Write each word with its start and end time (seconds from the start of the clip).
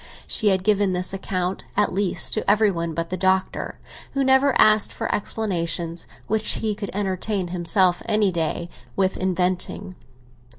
She 0.25 0.47
had 0.47 0.63
given 0.63 0.93
this 0.93 1.13
account, 1.13 1.63
at 1.77 1.93
least, 1.93 2.33
to 2.33 2.49
every 2.49 2.71
one 2.71 2.95
but 2.95 3.11
the 3.11 3.17
Doctor, 3.17 3.79
who 4.13 4.23
never 4.23 4.59
asked 4.59 4.91
for 4.91 5.13
explanations 5.13 6.07
which 6.25 6.53
he 6.53 6.73
could 6.73 6.89
entertain 6.91 7.49
himself 7.49 8.01
any 8.07 8.31
day 8.31 8.67
with 8.95 9.15
inventing. 9.15 9.95